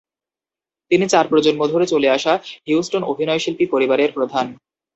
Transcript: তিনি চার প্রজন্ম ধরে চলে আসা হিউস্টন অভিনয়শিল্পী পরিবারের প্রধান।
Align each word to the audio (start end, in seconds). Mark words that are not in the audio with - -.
তিনি 0.91 1.05
চার 1.07 1.25
প্রজন্ম 1.27 1.61
ধরে 1.67 1.85
চলে 1.85 2.07
আসা 2.09 2.33
হিউস্টন 2.67 3.03
অভিনয়শিল্পী 3.03 3.65
পরিবারের 3.65 4.09
প্রধান। 4.11 4.45